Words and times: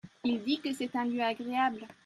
Il 0.23 0.41
dit 0.41 0.59
que 0.59 0.73
c’est 0.73 0.95
un 0.95 1.05
lieu 1.05 1.21
agréable. 1.21 1.85